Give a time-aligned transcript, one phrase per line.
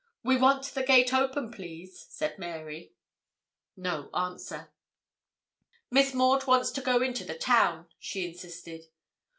[0.23, 2.95] 'We want the gate open, please,' said Mary.
[3.77, 4.71] No answer.
[5.91, 8.85] 'Miss Maud wants to go into the town,' she insisted.